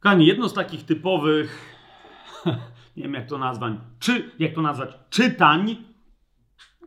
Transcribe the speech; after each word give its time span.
Kochani, 0.00 0.26
jedno 0.26 0.48
z 0.48 0.54
takich 0.54 0.84
typowych, 0.84 1.76
nie 2.96 3.02
wiem 3.02 3.14
jak 3.14 3.28
to 3.28 3.38
nazwać, 3.38 3.72
czy, 3.98 4.30
jak 4.38 4.54
to 4.54 4.62
nazwać, 4.62 4.90
czytań 5.10 5.76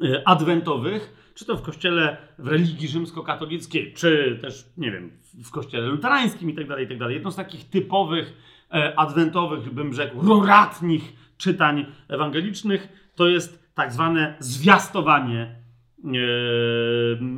y, 0.03 0.25
adwentowych, 0.25 1.31
czy 1.35 1.45
to 1.45 1.57
w 1.57 1.61
kościele, 1.61 2.17
w 2.39 2.47
religii 2.47 2.87
rzymskokatolickiej, 2.87 3.93
czy 3.93 4.39
też, 4.41 4.65
nie 4.77 4.91
wiem, 4.91 5.11
w 5.45 5.51
kościele 5.51 5.87
luterańskim 5.87 6.49
i 6.49 6.53
tak 6.53 6.67
dalej, 6.67 6.85
i 6.85 6.87
tak 6.87 6.99
dalej. 6.99 7.15
Jedno 7.15 7.31
z 7.31 7.35
takich 7.35 7.69
typowych 7.69 8.33
e, 8.73 8.99
adwentowych, 8.99 9.73
bym 9.73 9.93
rzekł, 9.93 10.27
roratnich 10.27 11.13
czytań 11.37 11.85
ewangelicznych, 12.07 13.11
to 13.15 13.27
jest 13.27 13.73
tak 13.73 13.93
zwane 13.93 14.35
zwiastowanie 14.39 15.55
e, 16.03 16.09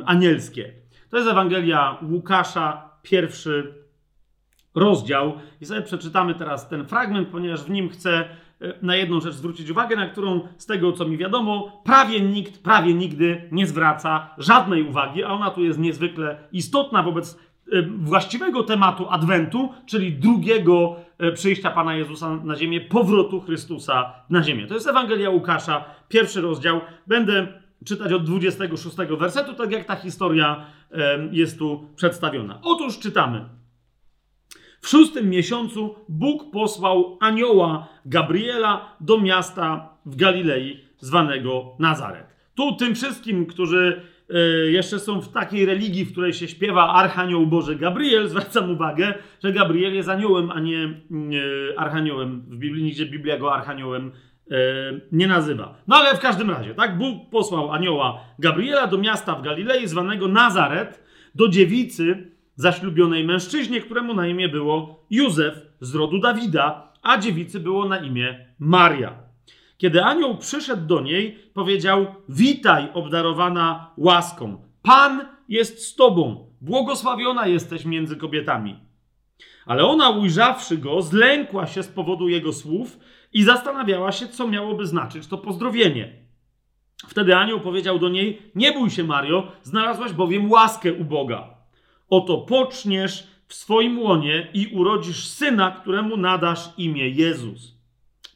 anielskie. 0.05 0.73
To 1.09 1.17
jest 1.17 1.29
Ewangelia 1.29 1.97
Łukasza, 2.11 2.89
pierwszy 3.01 3.84
rozdział. 4.75 5.33
I 5.61 5.65
sobie 5.65 5.81
przeczytamy 5.81 6.35
teraz 6.35 6.69
ten 6.69 6.85
fragment, 6.85 7.27
ponieważ 7.27 7.63
w 7.63 7.69
nim 7.69 7.89
chcę 7.89 8.25
e, 8.61 8.73
na 8.81 8.95
jedną 8.95 9.21
rzecz 9.21 9.33
zwrócić 9.33 9.69
uwagę, 9.69 9.95
na 9.95 10.09
którą 10.09 10.41
z 10.57 10.65
tego, 10.65 10.91
co 10.91 11.05
mi 11.05 11.17
wiadomo, 11.17 11.81
prawie 11.83 12.21
nikt, 12.21 12.63
prawie 12.63 12.93
nigdy 12.93 13.49
nie 13.51 13.67
zwraca 13.67 14.29
żadnej 14.37 14.83
uwagi, 14.83 15.23
a 15.23 15.27
ona 15.27 15.49
tu 15.49 15.63
jest 15.63 15.79
niezwykle 15.79 16.37
istotna 16.51 17.03
wobec 17.03 17.39
e, 17.71 17.81
właściwego 17.81 18.63
tematu 18.63 19.09
Adwentu, 19.09 19.69
czyli 19.85 20.13
drugiego 20.13 20.95
e, 21.17 21.31
przyjścia 21.31 21.71
Pana 21.71 21.95
Jezusa 21.95 22.35
na 22.35 22.55
ziemię, 22.55 22.81
powrotu 22.81 23.41
Chrystusa 23.41 24.13
na 24.29 24.43
ziemię. 24.43 24.67
To 24.67 24.73
jest 24.73 24.87
Ewangelia 24.87 25.29
Łukasza, 25.29 25.85
pierwszy 26.09 26.41
rozdział. 26.41 26.81
Będę 27.07 27.47
czytać 27.85 28.13
od 28.13 28.23
26 28.23 28.95
wersetu, 29.19 29.53
tak 29.53 29.71
jak 29.71 29.85
ta 29.85 29.95
historia 29.95 30.65
jest 31.31 31.59
tu 31.59 31.89
przedstawiona. 31.95 32.59
Otóż 32.63 32.99
czytamy. 32.99 33.45
W 34.85 34.89
szóstym 34.89 35.29
miesiącu 35.29 35.95
Bóg 36.09 36.51
posłał 36.51 37.17
anioła 37.21 37.87
Gabriela 38.05 38.95
do 39.01 39.21
miasta 39.21 39.89
w 40.05 40.15
Galilei 40.15 40.79
zwanego 40.97 41.75
Nazaret. 41.79 42.25
Tu 42.55 42.75
tym 42.75 42.95
wszystkim, 42.95 43.45
którzy 43.45 44.01
y, 44.67 44.71
jeszcze 44.71 44.99
są 44.99 45.21
w 45.21 45.31
takiej 45.31 45.65
religii, 45.65 46.05
w 46.05 46.11
której 46.11 46.33
się 46.33 46.47
śpiewa 46.47 46.93
Archanioł 46.93 47.47
Boży 47.47 47.75
Gabriel, 47.75 48.27
zwracam 48.29 48.71
uwagę, 48.71 49.13
że 49.43 49.53
Gabriel 49.53 49.95
jest 49.95 50.09
aniołem, 50.09 50.51
a 50.51 50.59
nie 50.59 51.01
archaniołem. 51.77 52.41
W 52.41 52.57
Biblii 52.57 52.83
nigdzie 52.83 53.05
Biblia 53.05 53.37
go 53.37 53.55
archaniołem 53.55 54.11
y, 54.51 54.53
nie 55.11 55.27
nazywa. 55.27 55.81
No 55.87 55.95
ale 55.95 56.17
w 56.17 56.19
każdym 56.19 56.49
razie, 56.49 56.73
tak? 56.75 56.97
Bóg 56.97 57.29
posłał 57.29 57.71
anioła 57.71 58.19
Gabriela 58.39 58.87
do 58.87 58.97
miasta 58.97 59.35
w 59.35 59.41
Galilei 59.41 59.87
zwanego 59.87 60.27
Nazaret, 60.27 61.03
do 61.35 61.47
dziewicy, 61.47 62.34
zaślubionej 62.55 63.23
mężczyźnie, 63.23 63.81
któremu 63.81 64.13
na 64.13 64.27
imię 64.27 64.49
było 64.49 65.05
Józef 65.09 65.55
z 65.81 65.95
rodu 65.95 66.19
Dawida, 66.19 66.93
a 67.01 67.17
dziewicy 67.17 67.59
było 67.59 67.85
na 67.85 67.97
imię 67.97 68.45
Maria. 68.59 69.13
Kiedy 69.77 70.03
anioł 70.03 70.37
przyszedł 70.37 70.87
do 70.87 71.01
niej, 71.01 71.39
powiedział: 71.53 72.05
Witaj, 72.29 72.87
obdarowana 72.93 73.91
łaską. 73.97 74.57
Pan 74.81 75.25
jest 75.49 75.87
z 75.87 75.95
tobą. 75.95 76.51
Błogosławiona 76.61 77.47
jesteś 77.47 77.85
między 77.85 78.15
kobietami. 78.15 78.79
Ale 79.65 79.85
ona, 79.85 80.09
ujrzawszy 80.09 80.77
go, 80.77 81.01
zlękła 81.01 81.67
się 81.67 81.83
z 81.83 81.87
powodu 81.87 82.29
jego 82.29 82.53
słów 82.53 82.99
i 83.33 83.43
zastanawiała 83.43 84.11
się, 84.11 84.27
co 84.27 84.47
miałoby 84.47 84.87
znaczyć 84.87 85.27
to 85.27 85.37
pozdrowienie. 85.37 86.13
Wtedy 87.07 87.35
anioł 87.35 87.59
powiedział 87.59 87.99
do 87.99 88.09
niej: 88.09 88.41
Nie 88.55 88.71
bój 88.71 88.89
się, 88.89 89.03
Mario, 89.03 89.51
znalazłaś 89.63 90.13
bowiem 90.13 90.51
łaskę 90.51 90.93
u 90.93 91.03
Boga. 91.03 91.54
Oto 92.09 92.37
poczniesz 92.37 93.27
w 93.47 93.53
swoim 93.53 93.99
łonie 93.99 94.47
i 94.53 94.67
urodzisz 94.67 95.27
syna, 95.27 95.71
któremu 95.71 96.17
nadasz 96.17 96.69
imię 96.77 97.09
Jezus. 97.09 97.75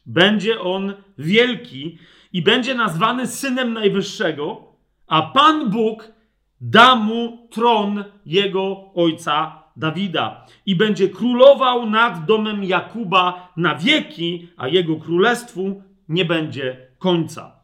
Będzie 0.06 0.60
on 0.60 0.94
wielki 1.18 1.98
i 2.32 2.42
będzie 2.42 2.74
nazwany 2.74 3.26
synem 3.26 3.72
Najwyższego, 3.72 4.62
a 5.06 5.22
Pan 5.22 5.70
Bóg 5.70 6.12
da 6.60 6.94
mu 6.94 7.48
tron 7.50 8.04
jego 8.26 8.94
ojca 8.94 9.62
Dawida 9.76 10.46
i 10.66 10.76
będzie 10.76 11.08
królował 11.08 11.90
nad 11.90 12.24
domem 12.24 12.64
Jakuba 12.64 13.52
na 13.56 13.74
wieki, 13.74 14.48
a 14.56 14.68
jego 14.68 14.96
królestwu 14.96 15.82
nie 16.08 16.24
będzie 16.24 16.76
końca. 16.98 17.59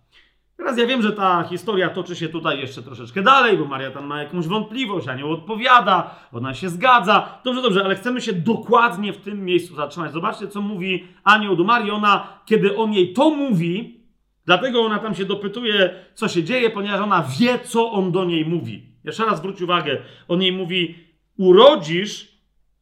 Teraz 0.57 0.79
ja 0.79 0.87
wiem, 0.87 1.03
że 1.03 1.13
ta 1.13 1.45
historia 1.51 1.91
toczy 1.91 2.17
się 2.17 2.29
tutaj 2.29 2.61
jeszcze 2.61 2.83
troszeczkę 2.83 3.23
dalej, 3.23 3.59
bo 3.59 3.65
Maria 3.65 3.91
tam 3.91 4.07
ma 4.07 4.23
jakąś 4.23 4.47
wątpliwość, 4.47 5.09
anioł 5.09 5.33
odpowiada, 5.33 6.15
ona 6.33 6.55
się 6.55 6.69
zgadza. 6.69 7.39
Dobrze, 7.45 7.63
dobrze, 7.63 7.85
ale 7.85 7.95
chcemy 7.95 8.21
się 8.21 8.33
dokładnie 8.33 9.13
w 9.13 9.17
tym 9.17 9.45
miejscu 9.45 9.75
zatrzymać. 9.75 10.13
Zobaczcie, 10.13 10.49
co 10.49 10.61
mówi 10.61 11.05
anioł 11.25 11.57
do 11.57 11.65
Marii. 11.65 11.91
Ona, 11.91 12.27
kiedy 12.47 12.77
on 12.77 12.93
jej 12.93 13.13
to 13.13 13.31
mówi, 13.31 14.01
dlatego 14.47 14.83
ona 14.83 14.99
tam 14.99 15.15
się 15.15 15.25
dopytuje, 15.25 15.95
co 16.15 16.29
się 16.29 16.45
dzieje, 16.45 16.71
ponieważ 16.71 17.01
ona 17.01 17.25
wie, 17.39 17.59
co 17.59 17.93
on 17.93 18.13
do 18.13 18.25
niej 18.25 18.47
mówi. 18.47 18.83
Jeszcze 19.05 19.25
raz 19.25 19.39
zwróć 19.39 19.63
uwagę, 19.63 19.99
on 20.29 20.43
jej 20.43 20.53
mówi, 20.53 20.95
urodzisz 21.39 22.37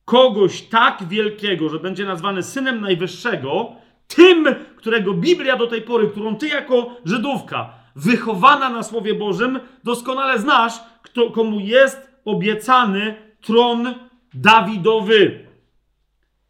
kogoś 0.04 0.62
tak 0.62 1.08
wielkiego, 1.08 1.68
że 1.68 1.78
będzie 1.78 2.04
nazwany 2.04 2.42
synem 2.42 2.80
Najwyższego, 2.80 3.72
tym, 4.14 4.48
którego 4.76 5.14
Biblia 5.14 5.56
do 5.56 5.66
tej 5.66 5.82
pory, 5.82 6.08
którą 6.08 6.36
ty 6.36 6.48
jako 6.48 6.97
Żydówka, 7.04 7.70
wychowana 7.97 8.70
na 8.70 8.82
Słowie 8.82 9.14
Bożym, 9.14 9.60
doskonale 9.84 10.38
znasz, 10.38 10.72
kto, 11.02 11.30
komu 11.30 11.60
jest 11.60 12.10
obiecany 12.25 13.14
tron 13.41 13.94
Dawidowy. 14.34 15.44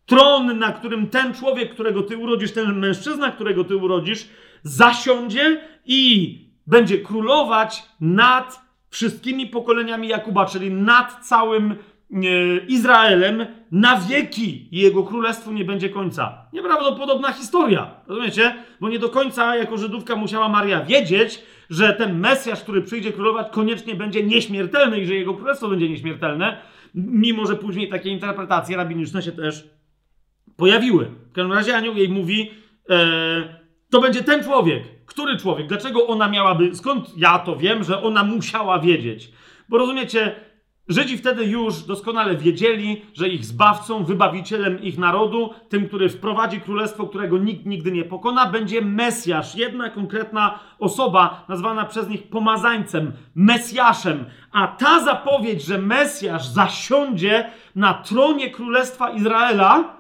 Tron, 0.07 0.59
na 0.59 0.73
którym 0.73 1.07
ten 1.07 1.35
człowiek, 1.35 1.75
którego 1.75 2.03
ty 2.03 2.17
urodzisz, 2.17 2.53
ten 2.53 2.79
mężczyzna, 2.79 3.31
którego 3.31 3.65
ty 3.65 3.77
urodzisz, 3.77 4.29
zasiądzie 4.63 5.61
i 5.87 6.39
będzie 6.67 6.99
królować 6.99 7.83
nad 8.01 8.61
wszystkimi 8.91 9.47
pokoleniami 9.47 10.09
Jakuba, 10.09 10.47
czyli 10.47 10.71
nad 10.71 11.27
całym 11.27 11.77
Izraelem 12.69 13.47
na 13.71 14.01
wieki 14.01 14.69
i 14.77 14.79
jego 14.79 15.03
królestwu 15.03 15.53
nie 15.53 15.65
będzie 15.65 15.89
końca. 15.89 16.47
Nieprawdopodobna 16.53 17.33
historia, 17.33 17.91
rozumiecie? 18.07 18.55
Bo 18.81 18.89
nie 18.89 18.99
do 18.99 19.09
końca 19.09 19.57
jako 19.57 19.79
Żydówka 19.79 20.17
musiała 20.17 20.49
Maria 20.49 20.85
wiedzieć, 20.85 21.43
że 21.71 21.93
ten 21.93 22.19
Mesjasz, 22.19 22.63
który 22.63 22.83
przyjdzie 22.83 23.13
królować, 23.13 23.47
koniecznie 23.53 23.95
będzie 23.95 24.23
nieśmiertelny 24.23 25.01
i 25.01 25.07
że 25.07 25.15
jego 25.15 25.35
królestwo 25.35 25.69
będzie 25.69 25.89
nieśmiertelne, 25.89 26.57
mimo 26.95 27.47
że 27.47 27.57
później 27.57 27.89
takie 27.89 28.11
interpretacje 28.11 28.77
rabiniczne 28.77 29.23
się 29.23 29.33
też 29.33 29.65
pojawiły. 30.57 31.05
W 31.31 31.33
każdym 31.33 31.53
razie 31.53 31.77
anioł 31.77 31.95
jej 31.95 32.09
mówi, 32.09 32.51
e, 32.91 33.65
to 33.91 34.01
będzie 34.01 34.23
ten 34.23 34.45
człowiek. 34.45 34.83
Który 35.07 35.37
człowiek? 35.37 35.67
Dlaczego 35.67 36.07
ona 36.07 36.29
miałaby, 36.29 36.75
skąd 36.75 37.19
ja 37.19 37.39
to 37.39 37.57
wiem, 37.57 37.85
że 37.85 38.03
ona 38.03 38.25
musiała 38.25 38.79
wiedzieć? 38.79 39.33
Bo 39.69 39.79
rozumiecie, 39.79 40.35
Żydzi 40.89 41.19
wtedy 41.19 41.45
już 41.45 41.83
doskonale 41.83 42.37
wiedzieli, 42.37 43.03
że 43.15 43.29
ich 43.29 43.45
zbawcą, 43.45 44.05
wybawicielem 44.05 44.83
ich 44.83 44.99
narodu, 44.99 45.51
tym, 45.69 45.89
który 45.89 46.09
wprowadzi 46.09 46.61
królestwo, 46.61 47.07
którego 47.07 47.39
nikt 47.39 47.67
nigdy 47.67 47.93
nie 47.93 48.05
pokona, 48.05 48.47
będzie 48.47 48.83
Mesjasz, 48.83 49.55
jedna 49.55 49.91
konkretna 49.91 50.59
osoba 50.79 51.45
nazwana 51.49 51.85
przez 51.85 52.09
nich 52.09 52.29
pomazańcem, 52.29 53.13
Mesjaszem. 53.35 54.25
A 54.53 54.69
ta 54.69 55.05
zapowiedź, 55.05 55.65
że 55.65 55.79
Mesjasz 55.79 56.47
zasiądzie 56.47 57.51
na 57.77 57.95
tronie 57.95 58.51
królestwa 58.51 59.11
Izraela, 59.11 59.97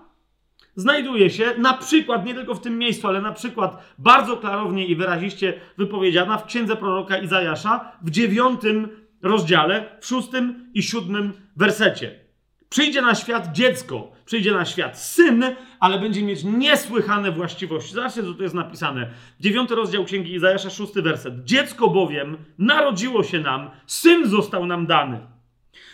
znajduje 0.77 1.31
się 1.31 1.55
na 1.59 1.75
przykład, 1.75 2.27
nie 2.27 2.35
tylko 2.35 2.55
w 2.55 2.61
tym 2.61 2.79
miejscu, 2.79 3.09
ale 3.09 3.21
na 3.21 3.33
przykład 3.33 3.95
bardzo 3.99 4.37
klarownie 4.37 4.87
i 4.87 4.97
wyraziście 4.97 5.61
wypowiedziana 5.79 6.39
w 6.39 6.47
księdze 6.47 6.77
proroka 6.77 7.19
Izajasza 7.19 7.93
w 8.03 8.11
dziewiątym 8.11 9.04
rozdziale, 9.25 9.99
w 10.01 10.07
szóstym 10.07 10.71
i 10.75 10.83
siódmym 10.83 11.33
wersecie. 11.57 12.25
Przyjdzie 12.69 13.03
na 13.03 13.15
świat 13.15 13.53
dziecko, 13.53 14.13
przyjdzie 14.25 14.53
na 14.53 14.65
świat 14.65 14.99
syn, 14.99 15.45
ale 15.81 15.99
będzie 15.99 16.23
mieć 16.23 16.45
niesłychane 16.45 17.33
właściwości. 17.33 17.95
Zobaczcie, 17.95 18.23
co 18.23 18.35
tu 18.35 18.43
jest 18.43 18.55
napisane. 18.55 19.11
Dziewiąty 19.41 19.75
rozdział 19.75 20.05
Księgi 20.05 20.35
Izajasza, 20.35 20.71
szósty 20.71 21.03
werset. 21.03 21.45
Dziecko 21.45 21.89
bowiem 21.89 22.37
narodziło 22.59 23.23
się 23.23 23.41
nam, 23.41 23.71
syn 23.87 24.29
został 24.29 24.67
nam 24.67 24.87
dany. 24.87 25.34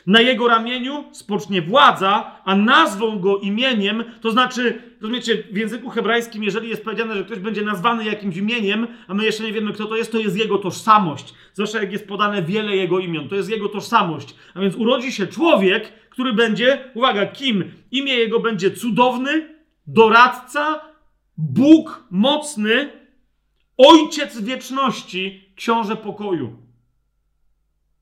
Na 0.07 0.21
jego 0.21 0.49
ramieniu 0.49 1.05
spocznie 1.13 1.63
władza, 1.63 2.41
a 2.45 2.57
nazwą 2.57 3.19
go 3.19 3.39
imieniem, 3.39 4.05
to 4.21 4.31
znaczy, 4.31 4.83
rozumiecie, 5.01 5.43
w 5.53 5.57
języku 5.57 5.91
hebrajskim, 5.91 6.45
jeżeli 6.45 6.69
jest 6.69 6.85
powiedziane, 6.85 7.15
że 7.15 7.25
ktoś 7.25 7.39
będzie 7.39 7.63
nazwany 7.63 8.05
jakimś 8.05 8.37
imieniem, 8.37 8.87
a 9.09 9.15
my 9.15 9.25
jeszcze 9.25 9.45
nie 9.45 9.53
wiemy, 9.53 9.73
kto 9.73 9.87
to 9.87 9.97
jest, 9.97 10.13
to 10.13 10.19
jest 10.19 10.37
jego 10.37 10.59
tożsamość. 10.59 11.35
Zwłaszcza 11.55 11.81
jak 11.81 11.93
jest 11.93 12.09
podane 12.09 12.43
wiele 12.43 12.77
jego 12.77 12.99
imion, 12.99 13.29
to 13.29 13.35
jest 13.35 13.51
jego 13.51 13.69
tożsamość. 13.69 14.35
A 14.55 14.61
więc 14.61 14.75
urodzi 14.75 15.13
się 15.13 15.27
człowiek, 15.27 15.93
który 16.11 16.33
będzie, 16.33 16.85
uwaga, 16.95 17.27
kim? 17.27 17.73
Imię 17.91 18.15
jego 18.15 18.41
będzie 18.41 18.71
cudowny, 18.71 19.55
doradca, 19.87 20.81
Bóg 21.37 22.05
mocny, 22.11 22.91
ojciec 23.77 24.41
wieczności, 24.41 25.53
książę 25.57 25.97
pokoju. 25.97 26.70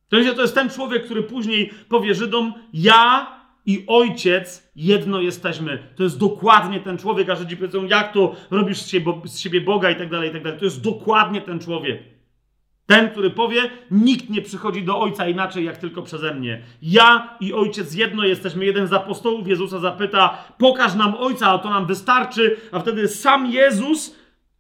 To 0.09 0.17
jest 0.17 0.55
ten 0.55 0.71
człowiek, 0.71 1.05
który 1.05 1.23
później 1.23 1.71
powie 1.89 2.15
Żydom: 2.15 2.53
Ja 2.73 3.27
i 3.67 3.85
ojciec 3.87 4.71
jedno 4.77 5.21
jesteśmy. 5.21 5.79
To 5.97 6.03
jest 6.03 6.19
dokładnie 6.19 6.81
ten 6.81 6.99
człowiek, 6.99 7.31
a 7.31 7.37
Żydzi 7.37 7.57
powiedzą, 7.57 7.85
jak 7.85 8.13
to 8.13 8.35
robisz 8.51 8.79
z 8.79 8.89
siebie, 8.89 9.13
z 9.25 9.39
siebie 9.39 9.61
Boga 9.61 9.91
i 9.91 9.97
tak 9.97 10.11
dalej, 10.11 10.31
i 10.31 10.33
tak 10.33 10.43
dalej. 10.43 10.59
To 10.59 10.65
jest 10.65 10.83
dokładnie 10.83 11.41
ten 11.41 11.61
człowiek. 11.61 12.03
Ten, 12.87 13.11
który 13.11 13.31
powie, 13.31 13.71
nikt 13.91 14.31
nie 14.31 14.43
przychodzi 14.43 14.83
do 14.83 15.01
Ojca 15.01 15.29
inaczej, 15.29 15.65
jak 15.65 15.77
tylko 15.77 16.03
przeze 16.03 16.35
mnie. 16.35 16.63
Ja 16.83 17.37
i 17.41 17.53
Ojciec 17.53 17.95
jedno 17.95 18.25
jesteśmy. 18.25 18.65
Jeden 18.65 18.87
z 18.87 18.93
apostołów 18.93 19.49
Jezusa 19.49 19.79
zapyta, 19.79 20.45
pokaż 20.59 20.95
nam 20.95 21.15
Ojca, 21.15 21.49
a 21.49 21.59
to 21.59 21.71
nam 21.71 21.87
wystarczy. 21.87 22.57
A 22.73 22.81
wtedy 22.81 23.09
sam 23.09 23.47
Jezus, 23.47 24.18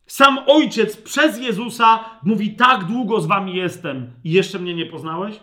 sam 0.09 0.39
Ojciec 0.47 0.97
przez 0.97 1.39
Jezusa 1.39 2.05
mówi, 2.23 2.57
tak 2.57 2.85
długo 2.85 3.21
z 3.21 3.27
wami 3.27 3.57
jestem 3.57 4.13
i 4.25 4.33
jeszcze 4.33 4.59
mnie 4.59 4.75
nie 4.75 4.87
poznałeś? 4.87 5.41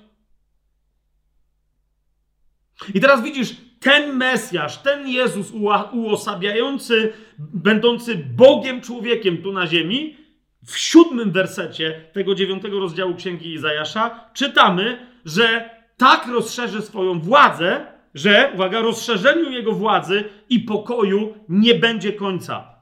I 2.94 3.00
teraz 3.00 3.24
widzisz, 3.24 3.56
ten 3.80 4.16
Mesjasz, 4.16 4.78
ten 4.78 5.08
Jezus 5.08 5.52
uosabiający, 5.92 7.14
będący 7.40 8.16
Bogiem 8.16 8.82
człowiekiem 8.82 9.38
tu 9.38 9.54
na 9.54 9.68
ziemi, 9.68 10.18
w 10.66 10.78
siódmym 10.78 11.32
wersecie 11.32 12.10
tego 12.14 12.36
dziewiątego 12.36 12.80
rozdziału 12.80 13.16
Księgi 13.16 13.54
Izajasza 13.54 14.30
czytamy, 14.34 15.08
że 15.26 15.70
tak 15.98 16.28
rozszerzy 16.28 16.82
swoją 16.82 17.20
władzę, 17.20 17.86
że, 18.14 18.52
uwaga, 18.54 18.82
rozszerzeniu 18.82 19.52
jego 19.52 19.72
władzy 19.72 20.24
i 20.50 20.60
pokoju 20.60 21.34
nie 21.50 21.76
będzie 21.76 22.14
końca 22.14 22.75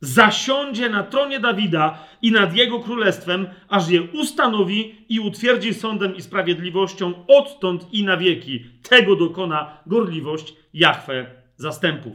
zasiądzie 0.00 0.88
na 0.88 1.02
tronie 1.02 1.40
Dawida 1.40 1.98
i 2.22 2.32
nad 2.32 2.56
jego 2.56 2.80
królestwem, 2.80 3.46
aż 3.68 3.88
je 3.88 4.02
ustanowi 4.02 5.04
i 5.08 5.20
utwierdzi 5.20 5.74
sądem 5.74 6.16
i 6.16 6.22
sprawiedliwością 6.22 7.26
odtąd 7.28 7.92
i 7.92 8.04
na 8.04 8.16
wieki. 8.16 8.64
Tego 8.88 9.16
dokona 9.16 9.78
gorliwość 9.86 10.54
Jahwe 10.74 11.26
zastępów. 11.56 12.12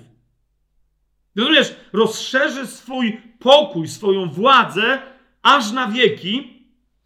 Rozumiesz, 1.35 1.75
rozszerzy 1.93 2.67
swój 2.67 3.21
pokój, 3.39 3.87
swoją 3.87 4.29
władzę 4.29 4.99
aż 5.43 5.71
na 5.71 5.87
wieki, 5.87 6.55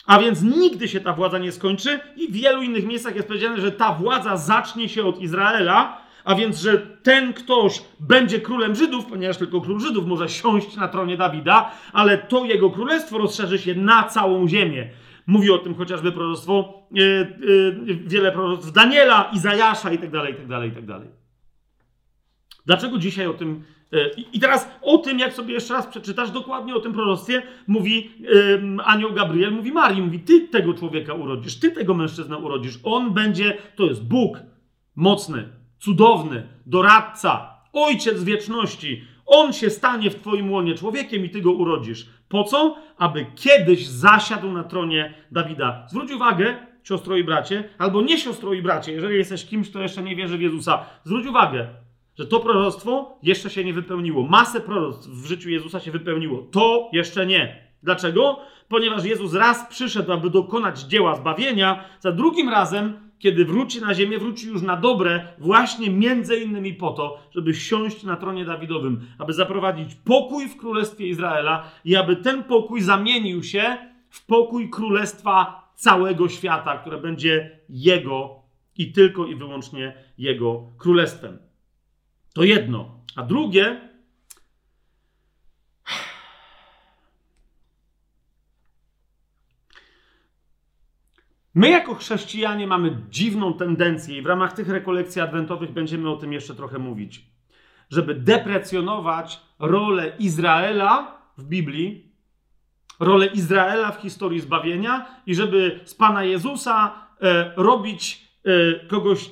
a 0.06 0.20
więc 0.20 0.42
nigdy 0.42 0.88
się 0.88 1.00
ta 1.00 1.14
władza 1.14 1.38
nie 1.38 1.52
skończy 1.52 2.00
i 2.16 2.28
w 2.28 2.32
wielu 2.32 2.62
innych 2.62 2.86
miejscach 2.86 3.16
jest 3.16 3.28
powiedziane, 3.28 3.62
że 3.62 3.72
ta 3.72 3.94
władza 3.94 4.38
zacznie 4.38 4.90
się 4.90 5.04
od 5.04 5.22
Izraela, 5.22 6.02
a 6.30 6.36
więc, 6.36 6.62
że 6.62 6.78
ten 6.78 7.34
ktoś 7.34 7.82
będzie 8.00 8.40
królem 8.40 8.76
Żydów, 8.76 9.06
ponieważ 9.06 9.38
tylko 9.38 9.62
król 9.62 9.80
Żydów 9.80 10.06
może 10.06 10.30
siąść 10.30 10.76
na 10.76 10.88
tronie 10.88 11.18
Dawida, 11.18 11.72
ale 11.94 12.18
to 12.18 12.46
jego 12.46 12.70
królestwo 12.70 13.18
rozszerzy 13.18 13.58
się 13.58 13.76
na 13.76 14.04
całą 14.04 14.48
ziemię. 14.48 14.90
Mówi 15.28 15.52
o 15.52 15.58
tym 15.58 15.76
chociażby 15.76 16.12
proroctwo, 16.12 16.84
yy, 16.92 17.38
yy, 17.86 17.96
wiele 17.96 18.32
proroctw 18.32 18.72
Daniela, 18.72 19.32
Izajasza 19.34 19.92
itd., 19.92 20.30
itd., 20.30 20.66
itd. 20.66 21.02
Dlaczego 22.66 22.98
dzisiaj 22.98 23.28
o 23.28 23.34
tym... 23.34 23.64
Yy, 23.92 24.12
I 24.34 24.40
teraz 24.40 24.72
o 24.82 24.98
tym, 24.98 25.20
jak 25.20 25.34
sobie 25.34 25.54
jeszcze 25.54 25.74
raz 25.74 25.88
przeczytasz, 25.88 26.32
dokładnie 26.32 26.76
o 26.76 26.80
tym 26.80 26.94
proroctwie 26.94 27.42
mówi 27.68 28.12
anioł 28.86 29.14
Gabriel, 29.14 29.52
mówi 29.52 29.72
Marii, 29.72 30.02
mówi, 30.02 30.20
ty 30.20 30.48
tego 30.48 30.74
człowieka 30.74 31.14
urodzisz, 31.14 31.60
ty 31.60 31.72
tego 31.72 31.94
mężczyznę 31.94 32.38
urodzisz, 32.38 32.80
on 32.84 33.14
będzie, 33.14 33.58
to 33.76 33.86
jest 33.86 34.08
Bóg 34.08 34.40
mocny, 34.96 35.59
cudowny, 35.80 36.48
doradca, 36.66 37.54
ojciec 37.74 38.24
wieczności. 38.24 39.04
On 39.26 39.54
się 39.54 39.70
stanie 39.70 40.10
w 40.10 40.16
Twoim 40.16 40.52
łonie 40.52 40.76
człowiekiem 40.76 41.26
i 41.26 41.30
Ty 41.30 41.42
go 41.42 41.52
urodzisz. 41.52 42.10
Po 42.30 42.44
co? 42.44 42.76
Aby 42.98 43.26
kiedyś 43.36 43.88
zasiadł 43.88 44.52
na 44.52 44.64
tronie 44.64 45.14
Dawida. 45.32 45.88
Zwróć 45.90 46.12
uwagę, 46.12 46.58
siostro 46.84 47.18
i 47.18 47.24
bracie, 47.24 47.70
albo 47.78 48.02
nie 48.02 48.18
siostro 48.18 48.54
i 48.54 48.62
bracie, 48.62 48.92
jeżeli 48.92 49.18
jesteś 49.18 49.46
kimś, 49.46 49.70
kto 49.70 49.80
jeszcze 49.80 50.04
nie 50.04 50.16
wierzy 50.16 50.38
w 50.38 50.42
Jezusa, 50.42 50.86
zwróć 51.04 51.28
uwagę, 51.28 51.68
że 52.18 52.26
to 52.26 52.40
proroctwo 52.40 53.18
jeszcze 53.24 53.50
się 53.50 53.64
nie 53.64 53.74
wypełniło. 53.74 54.28
Masę 54.28 54.62
proroctw 54.62 55.10
w 55.10 55.26
życiu 55.26 55.50
Jezusa 55.50 55.80
się 55.80 55.92
wypełniło. 55.92 56.48
To 56.52 56.90
jeszcze 56.94 57.26
nie. 57.26 57.70
Dlaczego? 57.84 58.40
Ponieważ 58.68 59.06
Jezus 59.06 59.34
raz 59.34 59.70
przyszedł, 59.70 60.12
aby 60.12 60.30
dokonać 60.30 60.80
dzieła 60.80 61.16
zbawienia, 61.16 61.84
za 62.00 62.12
drugim 62.12 62.50
razem 62.50 63.09
kiedy 63.20 63.46
wróci 63.46 63.82
na 63.82 63.94
ziemię, 63.94 64.18
wróci 64.18 64.48
już 64.48 64.62
na 64.62 64.76
dobre, 64.76 65.28
właśnie 65.38 65.90
między 65.90 66.40
innymi 66.40 66.74
po 66.74 66.92
to, 66.92 67.20
żeby 67.32 67.54
siąść 67.54 68.04
na 68.04 68.16
tronie 68.16 68.46
Dawidowym, 68.46 69.02
aby 69.18 69.34
zaprowadzić 69.34 69.96
pokój 69.96 70.48
w 70.48 70.58
królestwie 70.58 71.08
Izraela 71.08 71.72
i 71.86 71.96
aby 71.96 72.16
ten 72.16 72.44
pokój 72.44 72.82
zamienił 72.82 73.44
się 73.44 73.78
w 74.10 74.26
pokój 74.26 74.70
królestwa 74.70 75.70
całego 75.76 76.30
świata, 76.30 76.78
które 76.78 76.98
będzie 76.98 77.60
jego 77.70 78.36
i 78.78 78.92
tylko 78.92 79.26
i 79.26 79.36
wyłącznie 79.36 79.94
jego 80.18 80.64
królestwem. 80.78 81.38
To 82.34 82.44
jedno. 82.44 83.00
A 83.16 83.24
drugie, 83.24 83.89
My, 91.56 91.70
jako 91.70 91.96
chrześcijanie, 91.96 92.68
mamy 92.68 92.98
dziwną 93.10 93.54
tendencję, 93.54 94.18
i 94.18 94.22
w 94.22 94.26
ramach 94.26 94.54
tych 94.54 94.70
rekolekcji 94.70 95.22
adwentowych 95.22 95.72
będziemy 95.72 96.10
o 96.10 96.18
tym 96.18 96.34
jeszcze 96.34 96.56
trochę 96.56 96.80
mówić, 96.80 97.26
żeby 97.90 98.16
deprecjonować 98.16 99.42
rolę 99.60 100.12
Izraela 100.20 101.22
w 101.38 101.44
Biblii, 101.44 102.14
rolę 103.00 103.26
Izraela 103.26 103.92
w 103.92 104.02
historii 104.02 104.40
zbawienia 104.40 105.06
i 105.26 105.36
żeby 105.36 105.80
z 105.84 105.96
Pana 105.96 106.24
Jezusa 106.24 107.08
e, 107.22 107.54
robić 107.56 108.28
e, 108.46 108.88
kogoś 108.88 109.30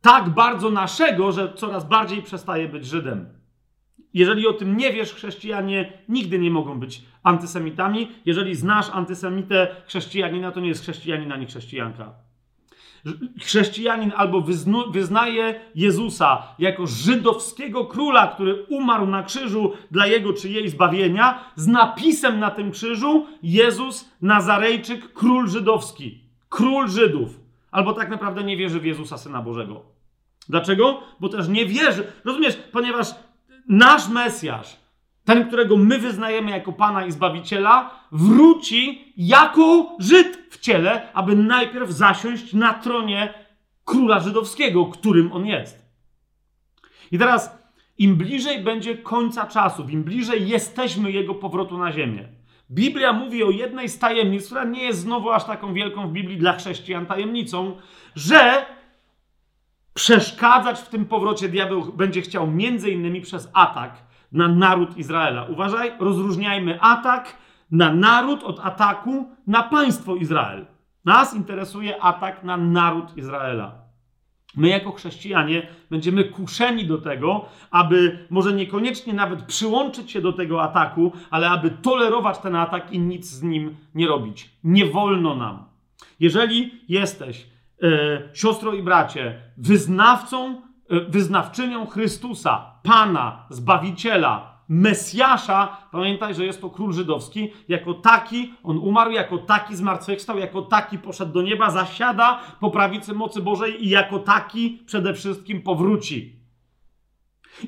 tak 0.00 0.28
bardzo 0.28 0.70
naszego, 0.70 1.32
że 1.32 1.52
coraz 1.54 1.88
bardziej 1.88 2.22
przestaje 2.22 2.68
być 2.68 2.86
Żydem. 2.86 3.28
Jeżeli 4.16 4.46
o 4.46 4.52
tym 4.52 4.76
nie 4.76 4.92
wiesz, 4.92 5.12
chrześcijanie 5.12 5.92
nigdy 6.08 6.38
nie 6.38 6.50
mogą 6.50 6.80
być 6.80 7.02
antysemitami. 7.22 8.08
Jeżeli 8.24 8.54
znasz 8.54 8.90
antysemitę 8.92 9.68
chrześcijanina, 9.86 10.52
to 10.52 10.60
nie 10.60 10.68
jest 10.68 10.82
chrześcijanin 10.82 11.32
ani 11.32 11.46
chrześcijanka. 11.46 12.12
Chrześcijanin 13.40 14.12
albo 14.16 14.44
wyznaje 14.90 15.60
Jezusa 15.74 16.42
jako 16.58 16.86
żydowskiego 16.86 17.84
króla, 17.84 18.26
który 18.26 18.62
umarł 18.68 19.06
na 19.06 19.22
krzyżu 19.22 19.72
dla 19.90 20.06
jego 20.06 20.32
czy 20.32 20.48
jej 20.48 20.68
zbawienia, 20.68 21.44
z 21.56 21.66
napisem 21.66 22.38
na 22.38 22.50
tym 22.50 22.70
krzyżu 22.70 23.26
Jezus 23.42 24.10
Nazarejczyk, 24.22 25.12
król 25.12 25.48
żydowski, 25.48 26.20
król 26.48 26.88
Żydów. 26.88 27.40
Albo 27.70 27.92
tak 27.92 28.10
naprawdę 28.10 28.44
nie 28.44 28.56
wierzy 28.56 28.80
w 28.80 28.84
Jezusa, 28.84 29.18
Syna 29.18 29.42
Bożego. 29.42 29.96
Dlaczego? 30.48 31.00
Bo 31.20 31.28
też 31.28 31.48
nie 31.48 31.66
wierzy. 31.66 32.06
Rozumiesz, 32.24 32.58
ponieważ 32.72 33.14
nasz 33.68 34.08
Mesjasz, 34.08 34.76
ten, 35.24 35.46
którego 35.46 35.76
my 35.76 35.98
wyznajemy 35.98 36.50
jako 36.50 36.72
Pana 36.72 37.06
i 37.06 37.12
Zbawiciela, 37.12 37.90
wróci 38.12 39.12
jako 39.16 39.96
Żyd 39.98 40.38
w 40.50 40.58
ciele, 40.58 41.12
aby 41.12 41.36
najpierw 41.36 41.90
zasiąść 41.90 42.52
na 42.52 42.74
tronie 42.74 43.34
króla 43.84 44.20
żydowskiego, 44.20 44.86
którym 44.86 45.32
on 45.32 45.46
jest. 45.46 45.86
I 47.12 47.18
teraz, 47.18 47.58
im 47.98 48.16
bliżej 48.16 48.62
będzie 48.62 48.98
końca 48.98 49.46
czasów, 49.46 49.90
im 49.90 50.04
bliżej 50.04 50.48
jesteśmy 50.48 51.10
jego 51.10 51.34
powrotu 51.34 51.78
na 51.78 51.92
ziemię, 51.92 52.28
Biblia 52.70 53.12
mówi 53.12 53.44
o 53.44 53.50
jednej 53.50 53.88
z 53.88 53.98
tajemnic, 53.98 54.46
która 54.46 54.64
nie 54.64 54.82
jest 54.82 55.00
znowu 55.00 55.30
aż 55.30 55.44
taką 55.44 55.74
wielką 55.74 56.08
w 56.08 56.12
Biblii 56.12 56.38
dla 56.38 56.52
chrześcijan 56.52 57.06
tajemnicą, 57.06 57.76
że 58.14 58.66
przeszkadzać 59.96 60.80
w 60.80 60.88
tym 60.88 61.04
powrocie 61.04 61.48
diabeł 61.48 61.92
będzie 61.92 62.22
chciał 62.22 62.46
między 62.46 62.90
innymi 62.90 63.20
przez 63.20 63.50
atak 63.52 63.92
na 64.32 64.48
naród 64.48 64.96
Izraela. 64.96 65.44
Uważaj, 65.44 65.92
rozróżniajmy 66.00 66.80
atak 66.80 67.36
na 67.70 67.94
naród 67.94 68.42
od 68.42 68.60
ataku 68.60 69.28
na 69.46 69.62
państwo 69.62 70.16
Izrael. 70.16 70.66
Nas 71.04 71.34
interesuje 71.34 72.02
atak 72.02 72.44
na 72.44 72.56
naród 72.56 73.16
Izraela. 73.16 73.74
My, 74.56 74.68
jako 74.68 74.92
chrześcijanie, 74.92 75.66
będziemy 75.90 76.24
kuszeni 76.24 76.86
do 76.86 76.98
tego, 76.98 77.44
aby 77.70 78.26
może 78.30 78.52
niekoniecznie 78.52 79.12
nawet 79.14 79.42
przyłączyć 79.42 80.10
się 80.10 80.20
do 80.20 80.32
tego 80.32 80.62
ataku, 80.62 81.12
ale 81.30 81.50
aby 81.50 81.70
tolerować 81.70 82.38
ten 82.38 82.56
atak 82.56 82.92
i 82.92 82.98
nic 82.98 83.26
z 83.26 83.42
nim 83.42 83.76
nie 83.94 84.08
robić. 84.08 84.50
Nie 84.64 84.86
wolno 84.86 85.36
nam. 85.36 85.64
Jeżeli 86.20 86.80
jesteś 86.88 87.46
siostro 88.34 88.72
i 88.72 88.82
bracie, 88.82 89.42
wyznawcą, 89.56 90.62
e, 90.90 91.00
wyznawczynią 91.00 91.86
Chrystusa, 91.86 92.80
Pana, 92.82 93.46
Zbawiciela, 93.50 94.56
Mesjasza, 94.68 95.76
pamiętaj, 95.92 96.34
że 96.34 96.44
jest 96.44 96.60
to 96.60 96.70
król 96.70 96.92
żydowski, 96.92 97.52
jako 97.68 97.94
taki, 97.94 98.54
on 98.62 98.78
umarł, 98.78 99.10
jako 99.10 99.38
taki 99.38 99.76
zmartwychwstał, 99.76 100.38
jako 100.38 100.62
taki 100.62 100.98
poszedł 100.98 101.32
do 101.32 101.42
nieba, 101.42 101.70
zasiada 101.70 102.40
po 102.60 102.70
prawicy 102.70 103.14
mocy 103.14 103.42
Bożej 103.42 103.86
i 103.86 103.88
jako 103.88 104.18
taki 104.18 104.82
przede 104.86 105.14
wszystkim 105.14 105.62
powróci. 105.62 106.36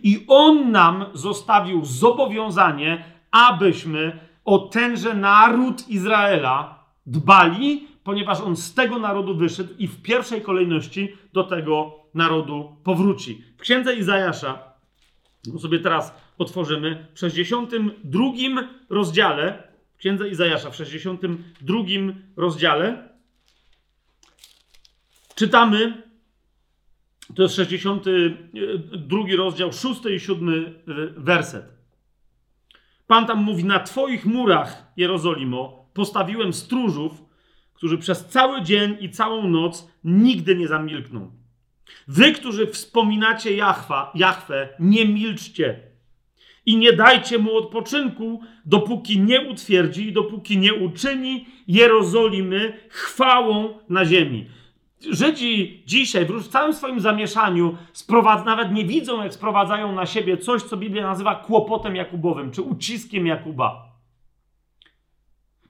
I 0.02 0.24
on 0.28 0.70
nam 0.70 1.04
zostawił 1.12 1.84
zobowiązanie, 1.84 3.04
abyśmy 3.30 4.18
o 4.44 4.58
tenże 4.58 5.14
naród 5.14 5.88
Izraela 5.88 6.84
dbali, 7.06 7.88
ponieważ 8.08 8.40
on 8.40 8.56
z 8.56 8.74
tego 8.74 8.98
narodu 8.98 9.34
wyszedł 9.36 9.74
i 9.78 9.88
w 9.88 10.02
pierwszej 10.02 10.42
kolejności 10.42 11.16
do 11.32 11.44
tego 11.44 12.04
narodu 12.14 12.76
powróci. 12.84 13.44
W 13.56 13.60
księdze 13.60 13.96
Izajasza, 13.96 14.72
no 15.52 15.58
sobie 15.58 15.78
teraz 15.78 16.14
otworzymy, 16.38 17.06
w 17.14 17.18
62 17.18 18.22
rozdziale, 18.90 19.62
w 19.94 19.98
księdze 19.98 20.28
Izajasza, 20.28 20.70
w 20.70 20.76
62 20.76 21.78
rozdziale, 22.36 23.08
czytamy, 25.34 26.02
to 27.34 27.42
jest 27.42 27.54
62 27.54 29.18
rozdział, 29.36 29.72
6 29.72 29.84
i 30.16 30.20
7 30.20 30.74
werset. 31.16 31.64
Pan 33.06 33.26
tam 33.26 33.42
mówi: 33.42 33.64
Na 33.64 33.80
Twoich 33.80 34.26
murach, 34.26 34.92
Jerozolimo, 34.96 35.90
postawiłem 35.94 36.52
stróżów, 36.52 37.27
którzy 37.78 37.98
przez 37.98 38.26
cały 38.26 38.62
dzień 38.62 38.96
i 39.00 39.10
całą 39.10 39.48
noc 39.48 39.88
nigdy 40.04 40.56
nie 40.56 40.68
zamilkną. 40.68 41.30
Wy, 42.08 42.32
którzy 42.32 42.66
wspominacie 42.66 43.56
Jachwa, 43.56 44.12
Jachwę, 44.14 44.68
nie 44.80 45.04
milczcie 45.06 45.80
i 46.66 46.76
nie 46.76 46.92
dajcie 46.92 47.38
mu 47.38 47.56
odpoczynku, 47.56 48.40
dopóki 48.64 49.20
nie 49.20 49.40
utwierdzi 49.40 50.08
i 50.08 50.12
dopóki 50.12 50.58
nie 50.58 50.74
uczyni 50.74 51.46
Jerozolimy 51.68 52.78
chwałą 52.88 53.78
na 53.88 54.04
ziemi. 54.04 54.46
Żydzi 55.10 55.82
dzisiaj 55.86 56.26
w 56.26 56.48
całym 56.48 56.74
swoim 56.74 57.00
zamieszaniu 57.00 57.76
nawet 58.44 58.72
nie 58.72 58.84
widzą, 58.84 59.22
jak 59.22 59.34
sprowadzają 59.34 59.92
na 59.92 60.06
siebie 60.06 60.36
coś, 60.36 60.62
co 60.62 60.76
Biblia 60.76 61.06
nazywa 61.06 61.34
kłopotem 61.34 61.96
Jakubowym, 61.96 62.50
czy 62.50 62.62
uciskiem 62.62 63.26
Jakuba. 63.26 63.87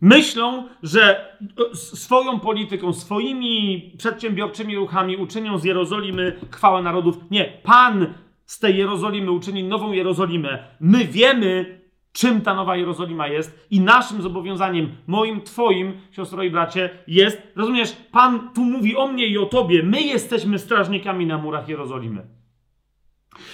Myślą, 0.00 0.68
że 0.82 1.32
e, 1.40 1.76
swoją 1.76 2.40
polityką, 2.40 2.92
swoimi 2.92 3.82
przedsiębiorczymi 3.98 4.76
ruchami 4.76 5.16
uczynią 5.16 5.58
z 5.58 5.64
Jerozolimy 5.64 6.40
chwałę 6.50 6.82
narodów. 6.82 7.18
Nie, 7.30 7.44
Pan 7.62 8.14
z 8.44 8.58
tej 8.58 8.76
Jerozolimy 8.76 9.30
uczyni 9.30 9.64
nową 9.64 9.92
Jerozolimę. 9.92 10.64
My 10.80 11.04
wiemy, 11.04 11.80
czym 12.12 12.40
ta 12.40 12.54
nowa 12.54 12.76
Jerozolima 12.76 13.28
jest 13.28 13.66
i 13.70 13.80
naszym 13.80 14.22
zobowiązaniem, 14.22 14.92
moim, 15.06 15.42
twoim, 15.42 15.92
siostro 16.10 16.42
i 16.42 16.50
bracie, 16.50 16.90
jest, 17.06 17.42
rozumiesz, 17.56 17.96
Pan 18.12 18.50
tu 18.54 18.64
mówi 18.64 18.96
o 18.96 19.08
mnie 19.08 19.26
i 19.26 19.38
o 19.38 19.46
tobie, 19.46 19.82
my 19.82 20.02
jesteśmy 20.02 20.58
strażnikami 20.58 21.26
na 21.26 21.38
murach 21.38 21.68
Jerozolimy. 21.68 22.38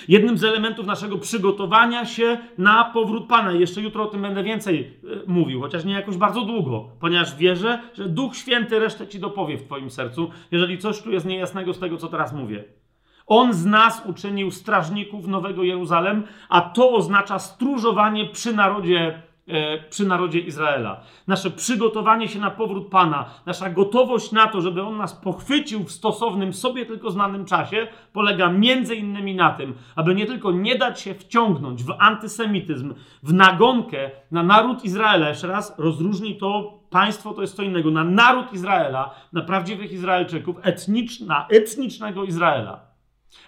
Jednym 0.08 0.38
z 0.38 0.44
elementów 0.44 0.86
naszego 0.86 1.18
przygotowania 1.18 2.04
się 2.06 2.38
na 2.58 2.84
powrót 2.84 3.28
Pana. 3.28 3.52
Jeszcze 3.52 3.80
jutro 3.80 4.04
o 4.04 4.06
tym 4.06 4.22
będę 4.22 4.42
więcej 4.42 4.80
e, 4.80 5.06
mówił, 5.26 5.60
chociaż 5.60 5.84
nie 5.84 5.94
jakoś 5.94 6.16
bardzo 6.16 6.40
długo, 6.40 6.88
ponieważ 7.00 7.36
wierzę, 7.36 7.80
że 7.94 8.08
Duch 8.08 8.36
Święty 8.36 8.78
resztę 8.78 9.06
ci 9.06 9.18
dopowie 9.18 9.58
w 9.58 9.64
Twoim 9.64 9.90
sercu, 9.90 10.30
jeżeli 10.50 10.78
coś 10.78 11.02
tu 11.02 11.10
jest 11.10 11.26
niejasnego 11.26 11.74
z 11.74 11.78
tego, 11.78 11.96
co 11.96 12.08
teraz 12.08 12.32
mówię. 12.32 12.64
On 13.26 13.52
z 13.52 13.64
nas 13.64 14.02
uczynił 14.06 14.50
strażników 14.50 15.26
Nowego 15.26 15.62
Jeruzalem, 15.62 16.22
a 16.48 16.60
to 16.60 16.92
oznacza 16.92 17.38
stróżowanie 17.38 18.26
przy 18.26 18.54
narodzie, 18.54 19.22
przy 19.90 20.06
narodzie 20.06 20.40
Izraela. 20.40 21.00
Nasze 21.26 21.50
przygotowanie 21.50 22.28
się 22.28 22.38
na 22.38 22.50
powrót 22.50 22.88
Pana, 22.88 23.30
nasza 23.46 23.70
gotowość 23.70 24.32
na 24.32 24.46
to, 24.46 24.60
żeby 24.60 24.82
On 24.82 24.96
nas 24.96 25.12
pochwycił 25.12 25.84
w 25.84 25.92
stosownym, 25.92 26.52
sobie 26.52 26.86
tylko 26.86 27.10
znanym 27.10 27.44
czasie, 27.44 27.86
polega 28.12 28.50
między 28.50 28.94
innymi 28.94 29.34
na 29.34 29.50
tym, 29.50 29.74
aby 29.96 30.14
nie 30.14 30.26
tylko 30.26 30.52
nie 30.52 30.78
dać 30.78 31.00
się 31.00 31.14
wciągnąć 31.14 31.84
w 31.84 31.94
antysemityzm, 31.98 32.94
w 33.22 33.32
nagonkę 33.32 34.10
na 34.30 34.42
naród 34.42 34.84
Izraela. 34.84 35.28
Jeszcze 35.28 35.46
raz 35.46 35.78
rozróżnij 35.78 36.36
to 36.36 36.78
państwo 36.90 37.32
to 37.32 37.40
jest 37.40 37.56
co 37.56 37.62
innego. 37.62 37.90
Na 37.90 38.04
naród 38.04 38.52
Izraela, 38.52 39.14
na 39.32 39.42
prawdziwych 39.42 39.92
Izraelczyków, 39.92 40.56
etniczna, 40.62 41.46
etnicznego 41.50 42.24
Izraela 42.24 42.94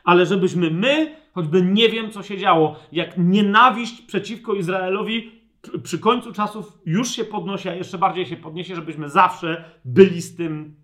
ale 0.05 0.27
żebyśmy 0.27 0.71
my, 0.71 1.17
choćby 1.35 1.63
nie 1.63 1.89
wiem, 1.89 2.11
co 2.11 2.23
się 2.23 2.39
działo, 2.39 2.77
jak 2.93 3.19
nienawiść 3.19 4.03
przeciwko 4.03 4.55
Izraelowi 4.55 5.36
przy 5.83 5.99
końcu 5.99 6.33
czasów 6.33 6.79
już 6.87 7.11
się 7.11 7.25
podnosi, 7.25 7.69
a 7.69 7.75
jeszcze 7.75 7.99
bardziej 7.99 8.27
się 8.27 8.37
podniesie, 8.37 8.75
żebyśmy 8.75 9.11
zawsze 9.11 9.65
byli 9.85 10.23
z 10.23 10.37
tym 10.37 10.77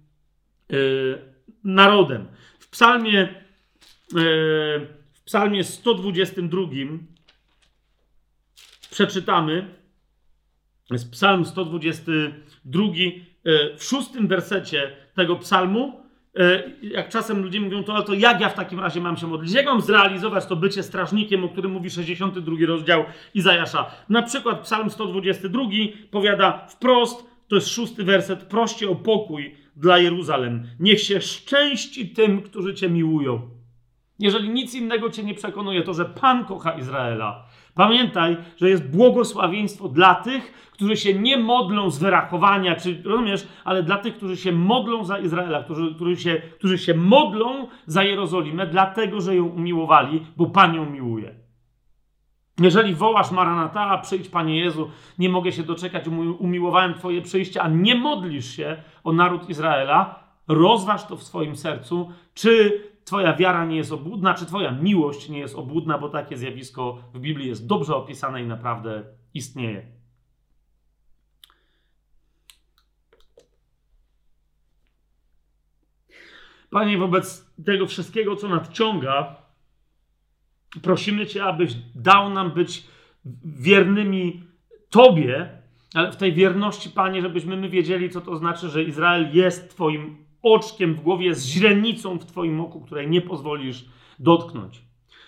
yy, 0.69 1.35
narodem. 1.65 2.29
W 2.59 2.69
psalmie, 2.69 3.21
yy, 4.13 4.89
w 5.13 5.23
psalmie 5.25 5.65
122 5.65 6.63
przeczytamy, 8.91 9.75
jest 10.91 11.11
psalm 11.11 11.45
122, 11.45 12.83
yy, 12.85 13.77
w 13.77 13.85
szóstym 13.85 14.29
wersecie 14.29 14.97
tego 15.15 15.37
psalmu, 15.37 16.02
E, 16.02 16.02
jak 16.83 17.09
czasem 17.09 17.43
ludzie 17.43 17.61
mówią, 17.61 17.85
to, 17.85 17.95
ale 17.95 18.05
to 18.05 18.15
jak 18.15 18.41
ja 18.41 18.49
w 18.49 18.55
takim 18.55 18.81
razie 18.81 19.01
mam 19.01 19.17
się 19.17 19.27
modlić? 19.27 19.53
Jak 19.53 19.67
mam 19.67 19.81
zrealizować 19.81 20.47
to 20.47 20.57
bycie 20.57 20.83
strażnikiem, 20.83 21.45
o 21.45 21.49
którym 21.49 21.73
mówi 21.73 21.91
62 21.91 22.57
rozdział 22.67 23.05
Izajasza? 23.35 23.91
Na 24.09 24.23
przykład 24.23 24.61
Psalm 24.61 24.91
122 24.91 25.63
powiada 26.11 26.67
wprost, 26.69 27.27
to 27.49 27.55
jest 27.55 27.69
szósty 27.69 28.05
werset, 28.05 28.43
proście 28.43 28.91
o 28.91 28.95
pokój 28.95 29.55
dla 29.77 29.99
Jeruzalem. 29.99 30.67
Niech 30.81 31.01
się 31.01 31.21
szczęści 31.21 32.09
tym, 32.09 32.43
którzy 32.43 32.75
Cię 32.75 32.89
miłują. 32.89 33.51
Jeżeli 34.19 34.49
nic 34.49 34.75
innego 34.75 35.11
Cię 35.11 35.25
nie 35.25 35.35
przekonuje, 35.35 35.83
to 35.83 35.95
że 35.95 36.05
Pan 36.05 36.45
kocha 36.45 36.71
Izraela. 36.71 37.47
Pamiętaj, 37.75 38.37
że 38.57 38.71
jest 38.71 38.91
błogosławieństwo 38.91 39.89
dla 39.89 40.15
tych, 40.15 40.69
którzy 40.73 40.97
się 40.97 41.15
nie 41.15 41.37
modlą 41.37 41.91
z 41.91 41.99
wyrachowania, 41.99 42.77
czy 42.77 43.03
rozumiesz, 43.05 43.49
ale 43.65 43.83
dla 43.83 43.99
tych, 43.99 44.17
którzy 44.17 44.37
się 44.37 44.53
modlą 44.53 45.05
za 45.05 45.19
Izraela, 45.19 45.63
którzy, 45.63 45.95
którzy, 45.95 46.17
się, 46.17 46.43
którzy 46.59 46.79
się 46.79 46.95
modlą 46.95 47.67
za 47.87 48.03
Jerozolimę, 48.03 48.67
dlatego, 48.67 49.21
że 49.21 49.37
ją 49.37 49.45
umiłowali, 49.45 50.27
bo 50.37 50.47
Pan 50.47 50.75
ją 50.75 50.91
miłuje. 50.91 51.35
Jeżeli 52.61 52.95
wołasz 52.95 53.31
Maranata, 53.31 53.99
przyjdź 53.99 54.29
Panie 54.29 54.59
Jezu, 54.61 54.91
nie 55.19 55.29
mogę 55.29 55.53
się 55.53 55.63
doczekać, 55.63 56.05
umiłowałem 56.39 56.95
Twoje 56.95 57.23
przyjście, 57.23 57.63
a 57.63 57.69
nie 57.69 57.95
modlisz 57.95 58.57
się 58.57 58.77
o 59.05 59.13
naród 59.13 59.49
Izraela, 59.51 60.23
rozważ 60.49 61.07
to 61.07 61.17
w 61.17 61.23
swoim 61.23 61.57
sercu, 61.57 62.13
czy 62.35 62.83
Twoja 63.05 63.37
wiara 63.37 63.65
nie 63.65 63.77
jest 63.77 63.93
obłudna, 63.93 64.35
czy 64.35 64.47
Twoja 64.47 64.71
miłość 64.71 65.29
nie 65.29 65.39
jest 65.39 65.55
obłudna, 65.55 65.99
bo 65.99 66.09
takie 66.09 66.37
zjawisko 66.37 66.99
w 67.15 67.19
Biblii 67.21 67.49
jest 67.49 67.67
dobrze 67.67 67.97
opisane 67.97 68.43
i 68.43 68.47
naprawdę 68.47 69.05
istnieje. 69.35 69.87
Panie, 76.71 76.99
wobec 76.99 77.55
tego 77.65 77.87
wszystkiego, 77.87 78.37
co 78.37 78.49
nadciąga, 78.49 79.37
prosimy 80.83 81.27
Cię, 81.27 81.45
abyś 81.45 81.75
dał 81.95 82.31
nam 82.31 82.51
być 82.51 82.87
wiernymi 83.45 84.45
Tobie, 84.91 85.63
ale 85.95 86.13
w 86.13 86.17
tej 86.17 86.33
wierności, 86.33 86.91
Panie, 86.91 87.23
żebyśmy 87.23 87.57
my 87.57 87.69
wiedzieli, 87.69 88.11
co 88.11 88.21
to 88.21 88.37
znaczy, 88.37 88.69
że 88.69 88.83
Izrael 88.83 89.37
jest 89.37 89.71
Twoim 89.71 90.25
oczkiem 90.43 90.95
w 90.95 91.01
głowie, 91.01 91.27
jest 91.27 91.47
źrenicą 91.47 92.19
w 92.19 92.27
Twoim 92.27 92.61
oku, 92.61 92.81
której 92.81 93.09
nie 93.09 93.21
pozwolisz 93.21 93.85
dotknąć. 94.19 94.83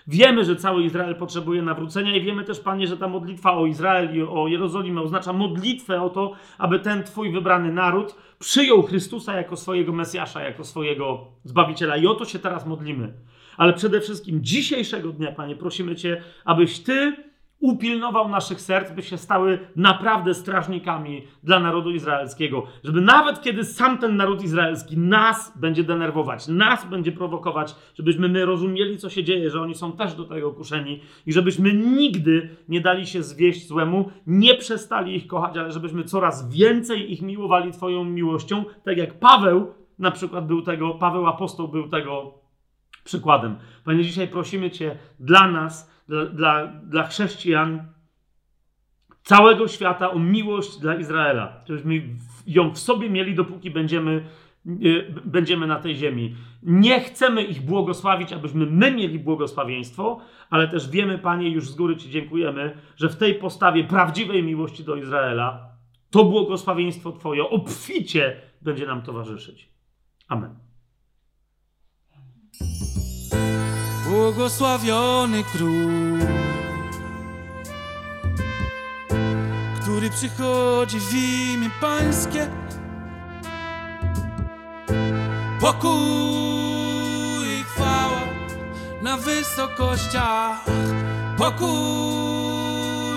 Wiemy, 0.06 0.44
że 0.44 0.56
cały 0.56 0.84
Izrael 0.84 1.16
potrzebuje 1.16 1.62
nawrócenia 1.62 2.16
i 2.16 2.22
wiemy 2.22 2.44
też, 2.44 2.60
Panie, 2.60 2.86
że 2.86 2.96
ta 2.96 3.08
modlitwa 3.08 3.56
o 3.56 3.66
Izrael 3.66 4.16
i 4.16 4.22
o 4.22 4.48
Jerozolimę 4.48 5.00
oznacza 5.00 5.32
modlitwę 5.32 6.02
o 6.02 6.10
to, 6.10 6.32
aby 6.58 6.78
ten 6.78 7.02
Twój 7.02 7.32
wybrany 7.32 7.72
naród 7.72 8.16
przyjął 8.38 8.82
Chrystusa 8.82 9.36
jako 9.36 9.56
swojego 9.56 9.92
Mesjasza, 9.92 10.42
jako 10.42 10.64
swojego 10.64 11.26
Zbawiciela. 11.44 11.96
I 11.96 12.06
o 12.06 12.14
to 12.14 12.24
się 12.24 12.38
teraz 12.38 12.66
modlimy. 12.66 13.12
Ale 13.56 13.72
przede 13.72 14.00
wszystkim 14.00 14.44
dzisiejszego 14.44 15.12
dnia, 15.12 15.32
Panie, 15.32 15.56
prosimy 15.56 15.96
Cię, 15.96 16.22
abyś 16.44 16.80
Ty 16.80 17.16
upilnował 17.60 18.28
naszych 18.28 18.60
serc, 18.60 18.92
by 18.92 19.02
się 19.02 19.18
stały 19.18 19.58
naprawdę 19.76 20.34
strażnikami 20.34 21.22
dla 21.42 21.60
narodu 21.60 21.90
izraelskiego. 21.90 22.66
Żeby 22.84 23.00
nawet 23.00 23.42
kiedy 23.42 23.64
sam 23.64 23.98
ten 23.98 24.16
naród 24.16 24.42
izraelski 24.42 24.98
nas 24.98 25.58
będzie 25.58 25.84
denerwować, 25.84 26.48
nas 26.48 26.90
będzie 26.90 27.12
prowokować, 27.12 27.74
żebyśmy 27.94 28.28
my 28.28 28.44
rozumieli, 28.44 28.98
co 28.98 29.10
się 29.10 29.24
dzieje, 29.24 29.50
że 29.50 29.60
oni 29.60 29.74
są 29.74 29.92
też 29.92 30.14
do 30.14 30.24
tego 30.24 30.52
kuszeni 30.52 31.00
i 31.26 31.32
żebyśmy 31.32 31.74
nigdy 31.74 32.56
nie 32.68 32.80
dali 32.80 33.06
się 33.06 33.22
zwieść 33.22 33.68
złemu, 33.68 34.10
nie 34.26 34.54
przestali 34.54 35.16
ich 35.16 35.26
kochać, 35.26 35.56
ale 35.56 35.72
żebyśmy 35.72 36.04
coraz 36.04 36.54
więcej 36.54 37.12
ich 37.12 37.22
miłowali 37.22 37.72
Twoją 37.72 38.04
miłością, 38.04 38.64
tak 38.84 38.96
jak 38.96 39.18
Paweł 39.18 39.74
na 39.98 40.10
przykład 40.10 40.46
był 40.46 40.62
tego, 40.62 40.94
Paweł 40.94 41.26
apostoł 41.26 41.68
był 41.68 41.88
tego 41.88 42.34
przykładem. 43.04 43.56
Panie, 43.84 44.02
dzisiaj 44.02 44.28
prosimy 44.28 44.70
Cię 44.70 44.98
dla 45.20 45.50
nas, 45.50 45.93
dla, 46.08 46.66
dla, 46.66 47.04
chrześcijan 47.04 47.86
całego 49.22 49.68
świata 49.68 50.10
o 50.10 50.18
miłość 50.18 50.78
dla 50.78 50.94
Izraela. 50.94 51.64
Żebyśmy 51.68 52.02
ją 52.46 52.70
w 52.70 52.78
sobie 52.78 53.10
mieli, 53.10 53.34
dopóki 53.34 53.70
będziemy, 53.70 54.24
będziemy 55.24 55.66
na 55.66 55.80
tej 55.80 55.96
ziemi. 55.96 56.34
Nie 56.62 57.00
chcemy 57.00 57.42
ich 57.42 57.62
błogosławić, 57.62 58.32
abyśmy 58.32 58.66
my 58.66 58.90
mieli 58.90 59.18
błogosławieństwo, 59.18 60.20
ale 60.50 60.68
też 60.68 60.90
wiemy, 60.90 61.18
Panie, 61.18 61.48
już 61.48 61.68
z 61.68 61.74
góry 61.74 61.96
Ci 61.96 62.10
dziękujemy, 62.10 62.76
że 62.96 63.08
w 63.08 63.16
tej 63.16 63.34
postawie 63.34 63.84
prawdziwej 63.84 64.42
miłości 64.42 64.84
do 64.84 64.96
Izraela 64.96 65.74
to 66.10 66.24
błogosławieństwo 66.24 67.12
Twoje 67.12 67.42
obficie 67.42 68.36
będzie 68.62 68.86
nam 68.86 69.02
towarzyszyć. 69.02 69.68
Amen. 70.28 70.73
Błogosławiony 74.14 75.44
król, 75.44 76.18
który 79.80 80.10
przychodzi 80.10 81.00
w 81.00 81.14
imię 81.14 81.70
Pańskie. 81.80 82.50
Pokój 85.60 85.92
i 87.60 87.64
chwała 87.64 88.20
na 89.02 89.16
wysokościach. 89.16 90.64
Pokój 91.38 91.68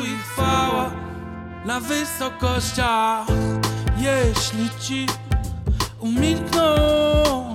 i 0.10 0.18
chwała 0.18 0.92
na 1.66 1.80
wysokościach. 1.80 3.28
Jeśli 3.98 4.70
ci 4.80 5.06
umilkną, 6.00 7.47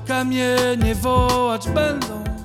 kamienie 0.00 0.94
wołać 0.94 1.68
będą. 1.68 2.37